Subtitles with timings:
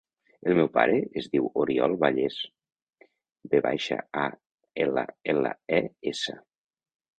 [0.51, 2.39] El meu pare es diu Oriol Valles:
[3.53, 4.25] ve baixa, a,
[4.87, 5.83] ela, ela, e,
[6.17, 6.39] essa.